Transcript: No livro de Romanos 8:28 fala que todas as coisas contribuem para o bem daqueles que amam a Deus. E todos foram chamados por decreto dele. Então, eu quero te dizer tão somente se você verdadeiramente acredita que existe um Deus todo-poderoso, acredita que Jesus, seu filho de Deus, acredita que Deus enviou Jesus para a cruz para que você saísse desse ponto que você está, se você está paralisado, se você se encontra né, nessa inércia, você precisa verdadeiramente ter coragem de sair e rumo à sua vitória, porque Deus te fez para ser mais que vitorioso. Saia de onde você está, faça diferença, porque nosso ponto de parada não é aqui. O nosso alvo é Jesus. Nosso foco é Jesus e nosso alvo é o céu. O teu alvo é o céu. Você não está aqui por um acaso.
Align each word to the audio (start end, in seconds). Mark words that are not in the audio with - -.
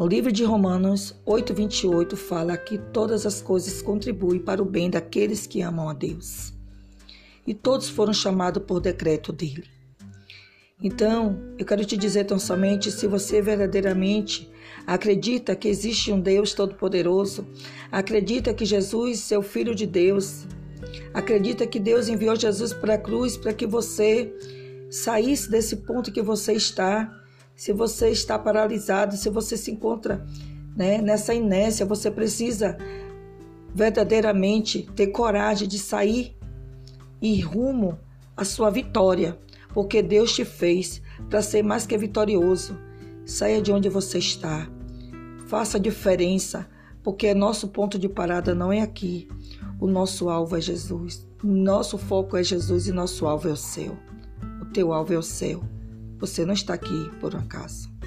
No 0.00 0.06
livro 0.06 0.32
de 0.32 0.42
Romanos 0.44 1.14
8:28 1.26 2.16
fala 2.16 2.56
que 2.56 2.78
todas 2.78 3.26
as 3.26 3.42
coisas 3.42 3.82
contribuem 3.82 4.40
para 4.40 4.62
o 4.62 4.64
bem 4.64 4.88
daqueles 4.88 5.46
que 5.46 5.60
amam 5.60 5.90
a 5.90 5.92
Deus. 5.92 6.54
E 7.46 7.52
todos 7.52 7.90
foram 7.90 8.14
chamados 8.14 8.62
por 8.62 8.80
decreto 8.80 9.30
dele. 9.30 9.64
Então, 10.82 11.38
eu 11.58 11.66
quero 11.66 11.84
te 11.84 11.98
dizer 11.98 12.24
tão 12.24 12.38
somente 12.38 12.90
se 12.90 13.06
você 13.06 13.42
verdadeiramente 13.42 14.50
acredita 14.86 15.54
que 15.54 15.68
existe 15.68 16.10
um 16.10 16.18
Deus 16.18 16.54
todo-poderoso, 16.54 17.46
acredita 17.92 18.54
que 18.54 18.64
Jesus, 18.64 19.20
seu 19.20 19.42
filho 19.42 19.74
de 19.74 19.84
Deus, 19.84 20.46
acredita 21.12 21.66
que 21.66 21.78
Deus 21.78 22.08
enviou 22.08 22.34
Jesus 22.36 22.72
para 22.72 22.94
a 22.94 22.98
cruz 22.98 23.36
para 23.36 23.52
que 23.52 23.66
você 23.66 24.34
saísse 24.88 25.50
desse 25.50 25.76
ponto 25.76 26.10
que 26.10 26.22
você 26.22 26.54
está, 26.54 27.19
se 27.60 27.74
você 27.74 28.08
está 28.08 28.38
paralisado, 28.38 29.18
se 29.18 29.28
você 29.28 29.54
se 29.54 29.70
encontra 29.70 30.26
né, 30.74 30.96
nessa 30.96 31.34
inércia, 31.34 31.84
você 31.84 32.10
precisa 32.10 32.78
verdadeiramente 33.74 34.88
ter 34.96 35.08
coragem 35.08 35.68
de 35.68 35.78
sair 35.78 36.34
e 37.20 37.38
rumo 37.38 37.98
à 38.34 38.46
sua 38.46 38.70
vitória, 38.70 39.38
porque 39.74 40.00
Deus 40.00 40.34
te 40.34 40.42
fez 40.42 41.02
para 41.28 41.42
ser 41.42 41.62
mais 41.62 41.84
que 41.84 41.98
vitorioso. 41.98 42.78
Saia 43.26 43.60
de 43.60 43.70
onde 43.70 43.90
você 43.90 44.16
está, 44.16 44.66
faça 45.46 45.78
diferença, 45.78 46.66
porque 47.02 47.34
nosso 47.34 47.68
ponto 47.68 47.98
de 47.98 48.08
parada 48.08 48.54
não 48.54 48.72
é 48.72 48.80
aqui. 48.80 49.28
O 49.78 49.86
nosso 49.86 50.30
alvo 50.30 50.56
é 50.56 50.62
Jesus. 50.62 51.28
Nosso 51.44 51.98
foco 51.98 52.38
é 52.38 52.42
Jesus 52.42 52.86
e 52.88 52.92
nosso 52.92 53.26
alvo 53.26 53.50
é 53.50 53.52
o 53.52 53.56
céu. 53.56 53.98
O 54.62 54.64
teu 54.64 54.94
alvo 54.94 55.12
é 55.12 55.18
o 55.18 55.22
céu. 55.22 55.62
Você 56.20 56.44
não 56.44 56.52
está 56.52 56.74
aqui 56.74 57.10
por 57.18 57.34
um 57.34 57.38
acaso. 57.38 57.99